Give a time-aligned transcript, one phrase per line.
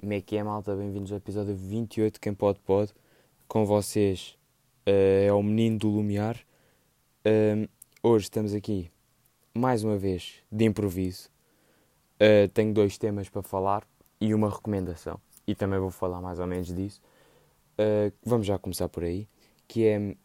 [0.00, 0.74] Como é que é, malta?
[0.74, 2.94] Bem-vindos ao episódio 28 de Quem Pode Pode.
[3.46, 4.34] Com vocês
[4.86, 6.38] uh, é o Menino do Lumiar.
[7.22, 7.68] Uh,
[8.02, 8.90] hoje estamos aqui,
[9.52, 11.28] mais uma vez, de improviso.
[12.16, 13.86] Uh, tenho dois temas para falar
[14.18, 15.20] e uma recomendação.
[15.46, 17.02] E também vou falar mais ou menos disso.
[18.24, 19.28] vamos já começar por aí.
[19.68, 20.16] Que é,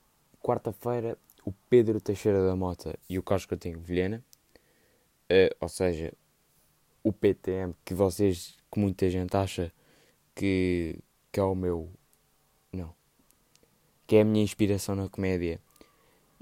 [0.42, 4.23] quarta-feira, o Pedro Teixeira da Mota e o Carlos Coutinho Vilhena.
[5.60, 6.14] ou seja,
[7.06, 9.71] o PTM que vocês, que muita gente acha
[10.34, 10.98] que,
[11.32, 11.88] que é o meu.
[12.74, 12.92] Não.
[14.07, 15.62] Que é a minha inspiração na comédia.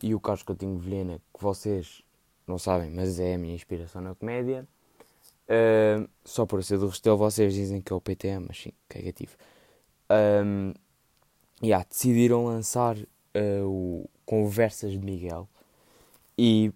[0.01, 2.01] E o Carlos Coutinho Vilhena, que vocês
[2.47, 4.65] não sabem, mas é a minha inspiração na comédia.
[5.43, 9.35] Uh, só por ser do Restelo, vocês dizem que é o PTM, mas sim, cagativo.
[10.09, 10.73] Um,
[11.61, 15.47] yeah, decidiram lançar uh, o Conversas de Miguel.
[16.37, 16.71] E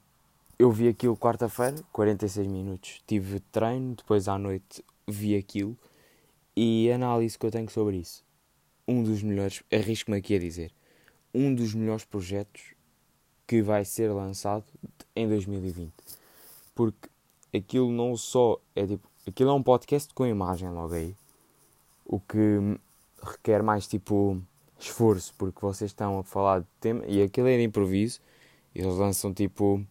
[0.60, 3.02] eu vi aquilo quarta-feira, 46 minutos.
[3.06, 5.78] Tive treino, depois à noite vi aquilo.
[6.56, 8.24] E a análise que eu tenho sobre isso.
[8.88, 10.72] Um dos melhores, arrisco-me aqui a dizer,
[11.34, 12.74] um dos melhores projetos
[13.46, 14.66] que vai ser lançado
[15.16, 15.94] em 2020.
[16.74, 17.08] Porque
[17.54, 19.08] aquilo não só é tipo.
[19.28, 21.16] Aquilo é um podcast com imagem logo aí.
[22.06, 22.80] O que
[23.22, 24.42] requer mais tipo
[24.80, 28.20] esforço, porque vocês estão a falar de tema e aquilo é de improviso.
[28.74, 29.86] Eles lançam tipo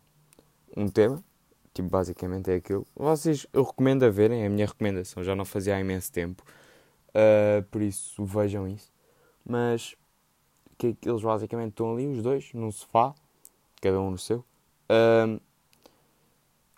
[0.77, 1.25] um tema,
[1.73, 2.87] tipo, basicamente é aquilo.
[2.95, 6.45] Vocês, eu recomendo a verem, é a minha recomendação, já não fazia há imenso tempo,
[7.11, 8.93] uh, por isso vejam isso.
[9.45, 9.97] Mas
[10.79, 13.15] que, que eles basicamente estão ali, os dois, num sofá,
[13.81, 14.45] cada um no seu.
[14.91, 15.41] Uh,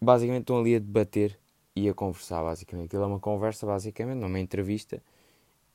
[0.01, 1.39] basicamente estão ali a debater
[1.75, 2.87] e a conversar, basicamente.
[2.87, 5.03] Aquilo é uma conversa, basicamente, não é uma entrevista.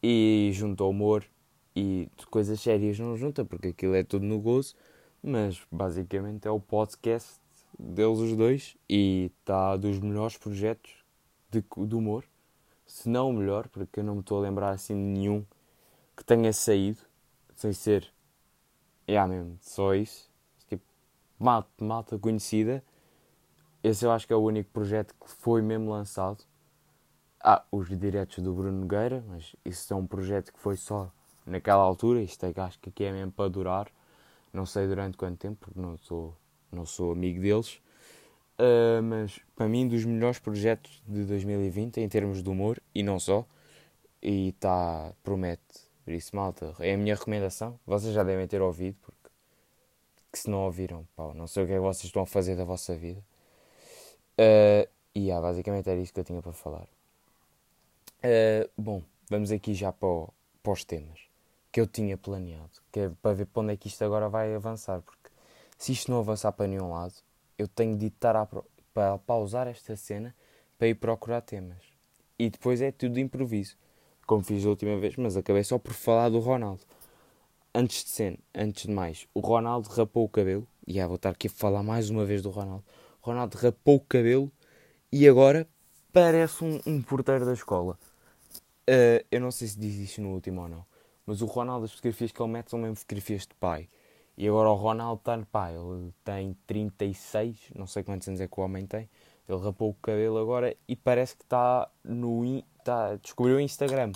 [0.02, 1.26] E junto ao humor
[1.76, 4.76] e coisas sérias não junta, porque aquilo é tudo no gozo.
[5.22, 7.40] Mas basicamente é o podcast
[7.78, 10.92] deles os dois e está dos melhores projetos
[11.50, 12.26] de, de humor,
[12.86, 15.46] se não o melhor, porque eu não me estou a lembrar assim nenhum
[16.16, 17.00] que tenha saído,
[17.56, 18.12] sem ser,
[19.08, 20.30] é yeah, mesmo, só isso,
[20.68, 20.84] tipo,
[21.40, 22.84] malta, malta conhecida,
[23.84, 26.46] esse eu acho que é o único projeto que foi mesmo lançado.
[27.38, 31.12] Ah, os diretos do Bruno Nogueira, mas isso é um projeto que foi só
[31.46, 33.92] naquela altura, isto é que acho que aqui é mesmo para durar,
[34.54, 36.34] não sei durante quanto tempo, porque não sou
[36.74, 37.76] não sou amigo deles,
[38.60, 43.20] uh, mas para mim dos melhores projetos de 2020 em termos de humor e não
[43.20, 43.46] só,
[44.22, 45.62] e está, promete,
[46.04, 49.24] por isso malta, é a minha recomendação, vocês já devem ter ouvido, porque
[50.32, 52.56] que se não ouviram, pá, não sei o que é que vocês estão a fazer
[52.56, 53.24] da vossa vida.
[54.34, 56.88] Uh, e yeah, basicamente era isso que eu tinha para falar.
[58.24, 60.34] Uh, bom, vamos aqui já para, o,
[60.64, 61.20] para os temas
[61.72, 64.54] que eu tinha planeado, que é para ver para onde é que isto agora vai
[64.56, 65.23] avançar, porque
[65.84, 67.14] se isto não avançar para nenhum lado,
[67.58, 68.48] eu tenho de estar a,
[68.94, 70.34] para pausar esta cena
[70.78, 71.84] para ir procurar temas.
[72.40, 73.76] E depois é tudo de improviso,
[74.26, 76.84] como fiz da última vez, mas acabei só por falar do Ronaldo.
[77.76, 81.48] Antes de ser, antes de mais, o Ronaldo rapou o cabelo, e vou estar aqui
[81.48, 82.86] a falar mais uma vez do Ronaldo.
[83.22, 84.50] O Ronaldo rapou o cabelo
[85.12, 85.68] e agora
[86.14, 88.00] parece um, um porteiro da escola.
[88.90, 90.86] Uh, eu não sei se diz isto no último ou não,
[91.26, 93.90] mas o Ronaldo, as fotografias que ele mete são mesmo fotografias de pai.
[94.38, 98.60] E agora o Ronaldo está, pá, ele tem 36, não sei quantos anos é que
[98.60, 99.08] o homem tem.
[99.48, 102.64] Ele rapou o cabelo agora e parece que está no.
[102.84, 104.12] Tá, descobriu o Instagram.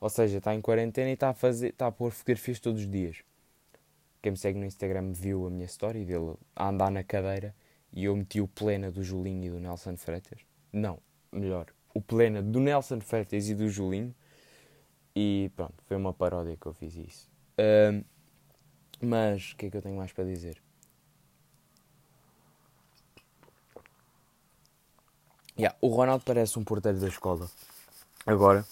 [0.00, 2.90] Ou seja, está em quarentena e está a, fazer, está a pôr fotografias todos os
[2.90, 3.22] dias.
[4.22, 7.54] Quem me segue no Instagram viu a minha história dele a andar na cadeira
[7.92, 10.40] e eu meti o plena do Julinho e do Nelson Freitas.
[10.72, 10.98] Não,
[11.32, 14.14] melhor, o plena do Nelson Freitas e do Julinho.
[15.14, 17.30] E pronto, foi uma paródia que eu fiz isso.
[17.58, 18.02] Um,
[19.00, 20.60] mas o que é que eu tenho mais para dizer?
[25.58, 27.50] Yeah, o Ronaldo parece um porteiro da escola.
[28.26, 28.64] Agora,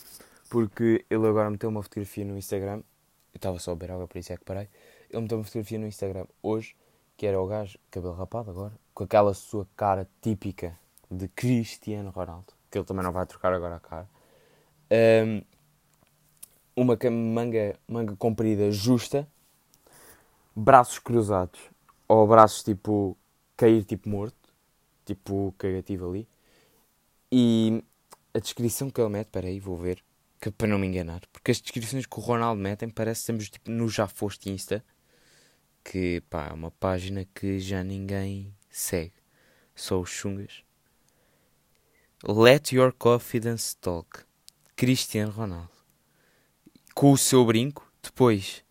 [0.49, 2.83] porque ele agora meteu uma fotografia no Instagram.
[3.35, 4.69] Eu estava só a beber água, por isso é que parei.
[5.11, 6.75] Ele meteu uma fotografia no Instagram hoje,
[7.17, 10.79] que era o gajo, cabelo rapado agora, com aquela sua cara típica
[11.11, 14.09] de Cristiano Ronaldo, que ele também não vai trocar agora a cara.
[14.91, 15.43] Um,
[16.77, 19.29] uma manga, manga comprida justa,
[20.59, 21.61] braços cruzados
[22.09, 23.17] ou braços tipo
[23.57, 24.53] cair tipo morto,
[25.05, 26.29] tipo cagativo ali.
[27.31, 27.83] E
[28.35, 30.03] a descrição que ele mete, peraí, vou ver,
[30.41, 33.51] que, para não me enganar, porque as descrições que o Ronaldo metem parece que estamos
[33.51, 34.85] tipo, no Já Foste Insta,
[35.85, 39.15] que pá, é uma página que já ninguém segue,
[39.75, 40.65] só os chungas.
[42.25, 44.25] Let your confidence talk.
[44.75, 45.71] Cristiano Ronaldo.
[46.95, 48.65] Com o seu brinco, depois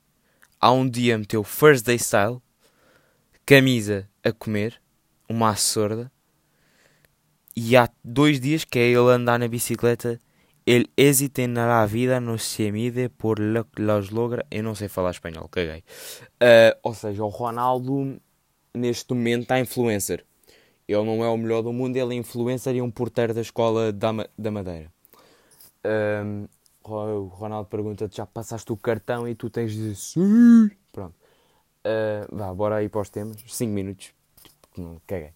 [0.60, 2.42] há um dia meteu First Day Style,
[3.46, 4.82] camisa a comer,
[5.30, 6.12] uma sorda,
[7.56, 10.20] e há dois dias que é ele andar na bicicleta
[10.68, 14.46] el éxito na vida não se mide por los logra.
[14.52, 15.82] Eu não sei falar espanhol, caguei.
[16.44, 18.20] Uh, ou seja, o Ronaldo
[18.74, 20.26] neste momento está influencer.
[20.86, 23.94] Ele não é o melhor do mundo, ele é influencer e um porteiro da escola
[23.94, 24.92] da, da Madeira.
[25.86, 26.48] Um,
[26.94, 30.70] o Ronaldo pergunta-te: já passaste o cartão e tu tens de dizer sim.
[30.92, 31.16] Pronto.
[31.86, 33.38] Uh, vá, bora aí para os temas.
[33.48, 34.14] 5 minutos.
[34.44, 35.32] Tipo, não caguei.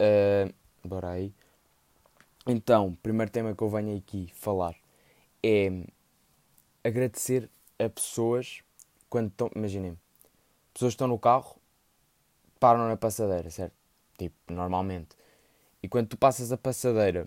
[0.00, 0.52] Uh,
[0.86, 1.32] bora aí.
[2.46, 4.74] Então, primeiro tema que eu venho aqui falar
[5.42, 5.84] é
[6.84, 8.62] agradecer a pessoas
[9.08, 9.50] quando estão.
[9.54, 9.98] Imaginem,
[10.72, 11.56] pessoas estão no carro,
[12.60, 13.74] param na passadeira, certo?
[14.18, 15.16] Tipo, normalmente.
[15.82, 17.26] E quando tu passas a passadeira,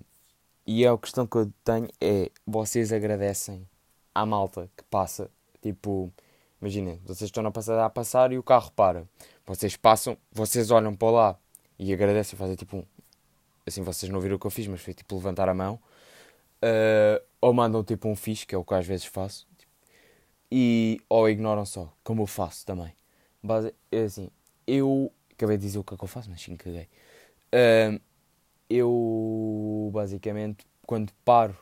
[0.71, 3.67] e é a questão que eu tenho é vocês agradecem
[4.13, 5.27] à malta que passa.
[5.63, 6.13] Tipo,
[6.61, 9.03] imaginem, vocês estão na passadeira a passar e o carro para.
[9.47, 11.39] Vocês passam, vocês olham para lá
[11.79, 12.83] e agradecem, fazem tipo um,
[13.65, 15.79] assim vocês não viram o que eu fiz, mas foi tipo levantar a mão.
[16.63, 19.47] Uh, ou mandam tipo um fixe, que é o que às vezes faço.
[19.57, 19.71] Tipo,
[20.51, 22.93] e, ou ignoram só, como eu faço também.
[23.41, 24.29] Base, é assim,
[24.67, 26.87] eu acabei de dizer o que é que eu faço, mas sim caguei.
[27.55, 27.99] Uh,
[28.69, 28.91] eu
[29.89, 31.55] basicamente quando paro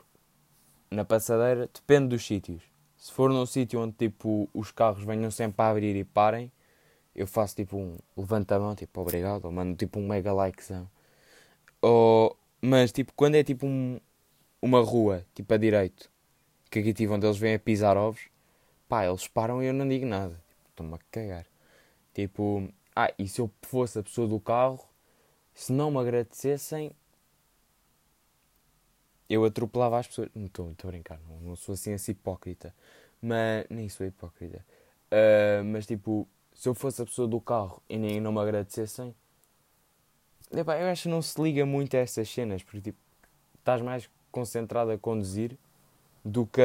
[0.90, 2.62] na passadeira, depende dos sítios.
[2.96, 6.50] Se for num sítio onde tipo os carros venham sempre a abrir e parem,
[7.14, 10.88] eu faço tipo um levanta a mão, tipo obrigado, ou mando tipo um mega likezão.
[11.82, 14.00] Ou, mas tipo, quando é tipo um,
[14.60, 16.10] uma rua, tipo a direito,
[16.70, 18.22] que aqui tipo onde eles vêm a pisar ovos,
[18.88, 20.34] pá, eles param e eu não digo nada.
[20.34, 21.46] Tipo, Estou-me a cagar.
[22.14, 24.80] Tipo, ah, e se eu fosse a pessoa do carro,
[25.54, 26.92] se não me agradecessem,
[29.28, 30.28] eu atropelava as pessoas.
[30.34, 32.74] Não estou a brincar, não, não sou assim esse hipócrita.
[33.20, 34.64] Mas, nem sou hipócrita.
[35.10, 39.14] Uh, mas tipo, se eu fosse a pessoa do carro e nem não me agradecessem,
[40.50, 42.98] Epá, eu acho que não se liga muito a essas cenas, porque tipo,
[43.58, 45.58] estás mais concentrado a conduzir
[46.24, 46.62] do que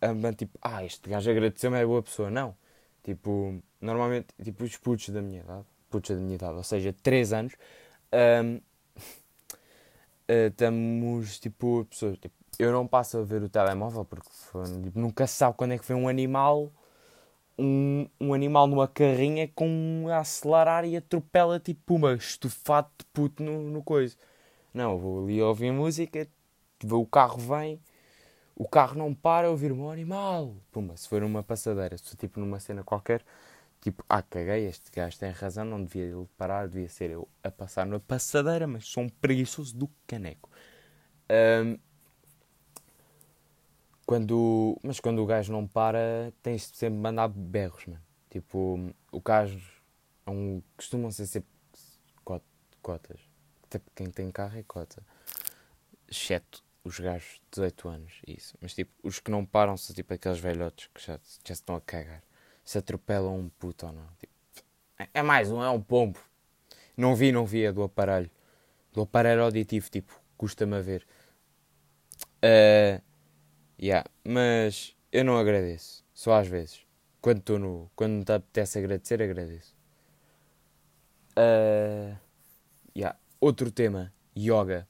[0.00, 2.30] a, a tipo, ah, este gajo agradeceu-me, é boa pessoa.
[2.30, 2.54] Não.
[3.02, 7.32] Tipo, normalmente, tipo, os putos da minha idade, putos da minha idade, ou seja, 3
[7.32, 7.54] anos,
[8.44, 8.60] um,
[10.28, 14.28] eh, estamos, tipo, pessoas, tipo, eu não passo a ver o telemóvel porque
[14.84, 16.70] tipo, nunca se sabe quando é que vem um animal
[17.58, 23.42] um, um animal numa carrinha com a acelerar e atropela tipo uma estufado de puto
[23.42, 24.16] no, no coisa.
[24.72, 26.26] Não, vou ali ouvir música,
[26.84, 27.78] o carro vem,
[28.56, 30.54] o carro não para, eu ouvir um animal.
[30.70, 33.22] Puma, se for uma passadeira, se for tipo numa cena qualquer,
[33.82, 37.50] tipo, ah, caguei, este gajo tem razão, não devia ele parar, devia ser eu a
[37.50, 40.48] passar na passadeira, mas sou um preguiçoso do caneco.
[41.28, 41.78] Um,
[44.06, 48.02] quando, mas quando o gajo não para, tens de sempre mandar berros, mano.
[48.30, 49.60] Tipo, o gajo
[50.26, 51.50] é um, costumam ser sempre
[52.80, 53.20] cotas.
[53.64, 55.02] Até quem tem carro é cota.
[56.08, 58.56] Exceto os gajos de 18 anos, isso.
[58.60, 61.76] Mas tipo, os que não param são tipo aqueles velhotes que já, já se estão
[61.76, 62.22] a cagar.
[62.64, 64.06] Se atropelam um puto ou não.
[64.18, 64.32] Tipo,
[64.98, 66.18] é, é mais um, é um pombo.
[66.96, 68.30] Não vi, não vi, é do aparelho.
[68.92, 71.06] Do aparelho auditivo, tipo, custa-me a ver.
[72.44, 73.02] Uh,
[73.82, 76.04] Yeah, mas eu não agradeço.
[76.14, 76.86] Só às vezes.
[77.20, 77.90] Quando estou no.
[77.96, 79.74] Quando me apetece agradecer, agradeço.
[81.32, 82.16] Uh,
[82.96, 83.18] yeah.
[83.40, 84.12] Outro tema.
[84.38, 84.86] Yoga.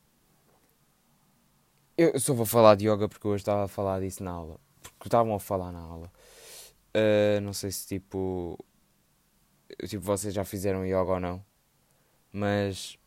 [1.97, 4.61] Eu só vou falar de yoga porque hoje estava a falar disso na aula.
[4.83, 6.13] Porque estavam a falar na aula.
[6.97, 8.59] Uh, não sei se tipo.
[9.89, 11.45] Tipo, vocês já fizeram yoga ou não.
[12.33, 12.99] Mas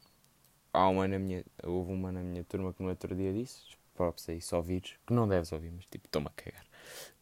[0.73, 1.45] há uma na minha.
[1.63, 5.13] Houve uma na minha turma que no outro dia disse props aí, só ouvires, que
[5.13, 6.65] não deves ouvir, mas tipo, estou-me a cagar.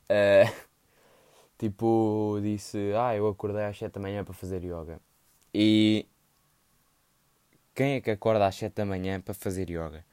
[0.10, 0.66] Uh,
[1.58, 5.00] tipo, disse, ah, eu acordei às 7 da manhã para fazer yoga.
[5.54, 6.08] E
[7.74, 10.04] quem é que acorda às 7 da manhã para fazer yoga?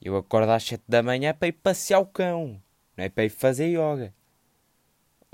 [0.00, 2.60] Eu acordo às 7 da manhã para ir passear o cão,
[2.96, 4.14] não é para ir fazer yoga.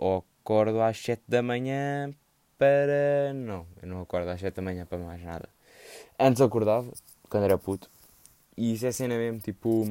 [0.02, 2.12] Ou acordo às 7 da manhã
[2.58, 3.32] para.
[3.32, 5.48] Não, eu não acordo às 7 da manhã para mais nada.
[6.18, 6.92] Antes acordava,
[7.30, 7.88] quando era puto.
[8.56, 9.88] E isso é cena mesmo, tipo,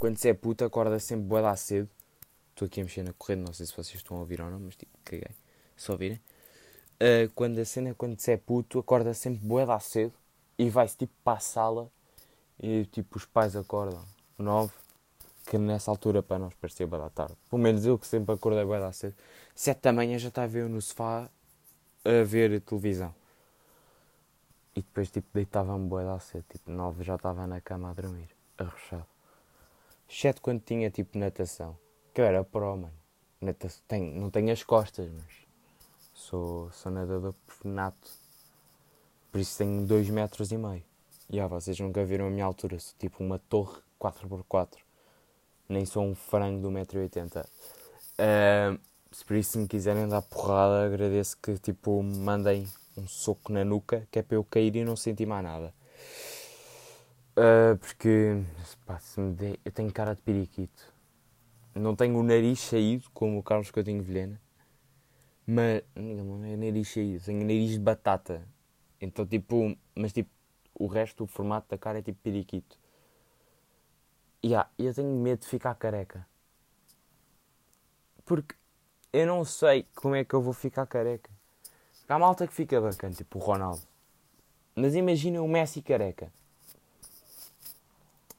[0.00, 1.88] quando se é puta, acorda sempre boa cedo.
[2.50, 4.58] Estou aqui a mexer na corrente, não sei se vocês estão a ouvir ou não,
[4.58, 5.30] mas tipo, caguei.
[5.76, 6.20] Só ouvirem.
[6.96, 10.12] Uh, quando a cena, quando se é puto, acorda sempre boa cedo
[10.58, 11.88] e vai-se tipo para a sala
[12.58, 14.04] e tipo os pais acordam
[14.36, 14.72] nove,
[15.48, 17.34] que nessa altura para nós parecia boa da tarde.
[17.48, 19.14] Pelo menos eu que sempre acordei boa da cedo.
[19.54, 21.28] Sete da manhã já estava eu no sofá
[22.04, 23.14] a ver televisão.
[24.76, 28.28] E depois tipo deitava-me boa da cedo, tipo nove já estava na cama a dormir,
[28.58, 29.06] arrochado.
[30.08, 31.76] Exceto quando tinha tipo natação.
[32.12, 32.92] Que eu era pro, mano.
[33.40, 33.82] Natação.
[33.88, 35.46] Tenho, não tenho as costas, mas
[36.12, 38.10] sou, sou nadador nato.
[39.32, 40.84] Por isso tenho 2 metros e meio.
[41.30, 42.78] E ah, vocês nunca viram a minha altura.
[42.78, 44.87] Sou tipo uma torre 4x4.
[45.68, 47.44] Nem sou um frango do 1,80m.
[48.18, 48.78] Uh,
[49.12, 53.64] se por isso me quiserem dar porrada, agradeço que tipo me mandem um soco na
[53.64, 55.74] nuca, que é para eu cair e não sentir mais nada.
[57.36, 58.42] Uh, porque
[58.84, 59.00] pá,
[59.36, 59.58] de...
[59.64, 60.92] eu tenho cara de periquito.
[61.74, 64.40] Não tenho o nariz saído, como o Carlos Coutinho Vilhena.
[65.46, 68.42] Mas não é nariz saído, tenho nariz de batata.
[69.00, 70.30] Então tipo, mas tipo,
[70.74, 72.76] o resto, o formato da cara é tipo periquito.
[74.44, 76.26] Yeah, eu tenho medo de ficar careca.
[78.24, 78.54] Porque
[79.12, 81.30] eu não sei como é que eu vou ficar careca.
[82.08, 83.82] Há malta que fica bacana, tipo o Ronaldo.
[84.74, 86.32] Mas imagina o Messi careca.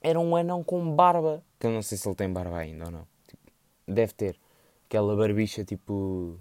[0.01, 1.43] Era um anão com barba.
[1.59, 3.07] Que eu não sei se ele tem barba ainda ou não.
[3.27, 3.51] Tipo,
[3.87, 4.39] deve ter.
[4.85, 6.39] Aquela barbicha tipo.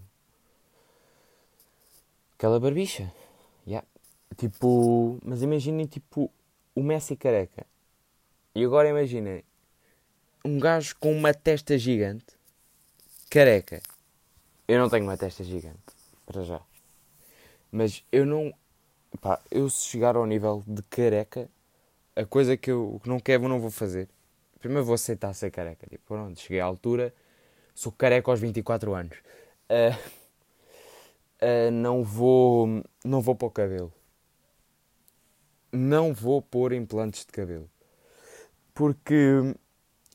[2.34, 3.12] Aquela barbicha.
[3.66, 3.86] Yeah.
[4.36, 5.18] Tipo.
[5.24, 6.30] Mas imaginem tipo
[6.74, 7.66] o Messi careca.
[8.54, 9.44] E agora imaginem
[10.48, 12.24] um gajo com uma testa gigante,
[13.30, 13.82] careca.
[14.66, 15.78] Eu não tenho uma testa gigante,
[16.24, 16.60] para já.
[17.70, 18.52] Mas eu não.
[19.20, 21.50] Pá, eu se chegar ao nível de careca,
[22.16, 24.08] a coisa que eu não quero, não vou fazer.
[24.58, 25.86] Primeiro vou aceitar ser careca.
[25.86, 27.14] Tipo, pronto, cheguei à altura,
[27.74, 29.18] sou careca aos 24 anos.
[29.68, 29.94] Uh,
[31.42, 32.82] uh, não vou.
[33.04, 33.92] Não vou pôr cabelo.
[35.70, 37.70] Não vou pôr implantes de cabelo.
[38.72, 39.54] Porque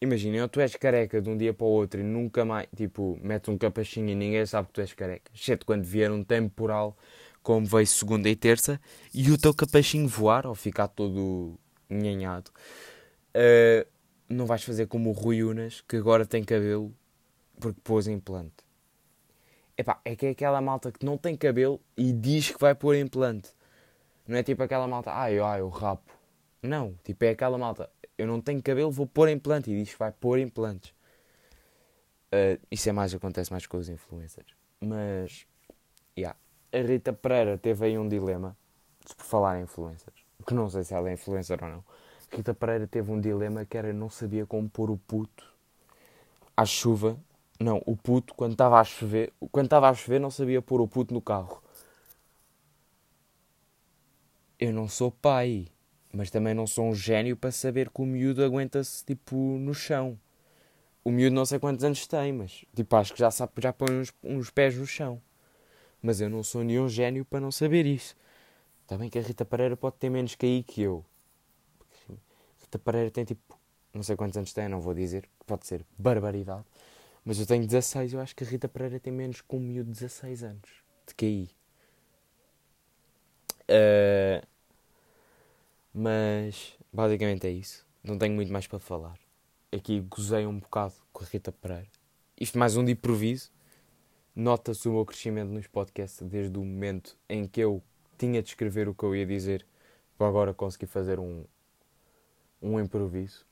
[0.03, 3.17] Imaginem, ou tu és careca de um dia para o outro e nunca mais, tipo,
[3.23, 5.31] metes um capachinho e ninguém sabe que tu és careca.
[5.33, 6.97] Exceto quando vier um temporal,
[7.41, 8.81] como veio segunda e terça,
[9.13, 11.57] e o teu capachinho voar ou ficar todo
[11.89, 12.51] nhanhado.
[13.33, 13.87] Uh,
[14.27, 16.93] não vais fazer como o Rui Unas, que agora tem cabelo
[17.57, 18.61] porque pôs implante.
[19.77, 22.97] Epá, é que é aquela malta que não tem cabelo e diz que vai pôr
[22.97, 23.51] implante.
[24.27, 26.11] Não é tipo aquela malta, ai, ai, eu rapo.
[26.61, 29.71] Não, tipo é aquela malta, eu não tenho cabelo, vou pôr implante.
[29.71, 30.91] E diz vai pôr implantes.
[32.33, 34.55] Uh, isso é mais, acontece mais com os influencers.
[34.81, 35.45] Mas,
[36.17, 36.37] yeah.
[36.71, 38.57] a Rita Pereira teve aí um dilema,
[39.05, 41.83] se por falar em influencers, que não sei se ela é influencer ou não.
[42.31, 45.53] Rita Pereira teve um dilema que era não sabia como pôr o puto
[46.57, 47.17] à chuva.
[47.59, 50.87] Não, o puto, quando estava a chover, quando estava a chover, não sabia pôr o
[50.87, 51.61] puto no carro.
[54.59, 55.67] Eu não sou pai.
[56.15, 60.17] Mas também não sou um gênio para saber que o miúdo aguenta-se tipo no chão.
[61.03, 63.91] O miúdo não sei quantos anos tem, mas tipo acho que já sabe, já põe
[63.91, 65.19] uns, uns pés no chão.
[66.01, 68.15] Mas eu não sou nenhum gênio para não saber isso.
[68.83, 71.03] Está bem que a Rita Pereira pode ter menos que aí que eu.
[72.61, 73.57] Rita Pereira tem tipo,
[73.93, 76.63] não sei quantos anos tem, não vou dizer, pode ser barbaridade.
[77.25, 79.91] Mas eu tenho 16, eu acho que a Rita Pereira tem menos que um miúdo
[79.91, 80.69] de 16 anos
[81.07, 81.49] de QI.
[83.63, 84.45] Uh,
[85.93, 87.85] mas basicamente é isso.
[88.03, 89.17] Não tenho muito mais para falar.
[89.71, 91.87] Aqui gozei um bocado com a Rita Pereira.
[92.39, 93.51] Isto mais um de improviso.
[94.35, 97.83] Nota-se o meu crescimento nos podcasts desde o momento em que eu
[98.17, 99.65] tinha de escrever o que eu ia dizer
[100.17, 101.45] para agora conseguir fazer um,
[102.61, 103.45] um improviso.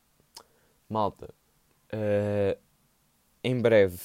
[0.89, 1.33] Malta,
[1.93, 2.59] uh,
[3.43, 3.99] em breve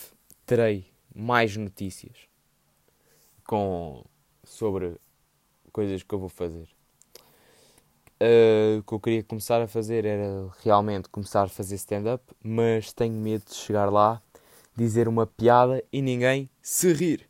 [0.45, 2.29] terei mais notícias
[3.45, 4.05] com,
[4.45, 4.97] sobre
[5.73, 6.76] coisas que eu vou fazer.
[8.19, 12.93] Uh, o que eu queria começar a fazer era realmente começar a fazer stand-up, mas
[12.93, 14.23] tenho medo de chegar lá,
[14.75, 17.29] dizer uma piada e ninguém se rir.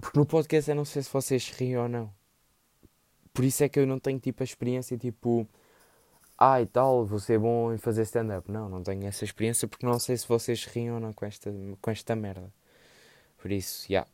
[0.00, 2.12] Porque no podcast eu não sei se vocês riem ou não.
[3.32, 5.46] Por isso é que eu não tenho tipo a experiência tipo,
[6.36, 8.50] ah e tal, vou ser bom em fazer stand-up.
[8.50, 11.52] Não, não tenho essa experiência porque não sei se vocês riem ou não com esta,
[11.80, 12.52] com esta merda.
[13.38, 14.06] Por isso, já.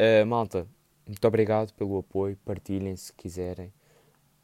[0.00, 0.24] Yeah.
[0.24, 0.66] Uh, malta,
[1.06, 3.72] muito obrigado pelo apoio, partilhem se quiserem.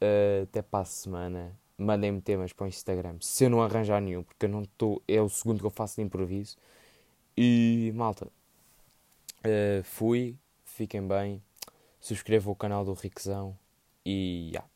[0.01, 1.57] Uh, até para a semana.
[1.77, 3.17] Mandem-me temas para o Instagram.
[3.19, 5.01] Se eu não arranjar nenhum, porque eu não estou.
[5.07, 6.57] É o segundo que eu faço de improviso.
[7.37, 10.37] E malta, uh, fui.
[10.63, 11.41] Fiquem bem.
[11.99, 13.57] Subscrevam o canal do Riquezão.
[14.05, 14.49] E.
[14.53, 14.74] Yeah.